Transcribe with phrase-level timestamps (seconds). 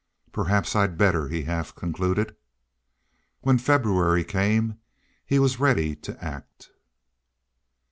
[0.31, 2.35] "Perhaps I'd better," he half concluded.
[3.41, 4.79] When February came
[5.27, 6.71] he was ready to act.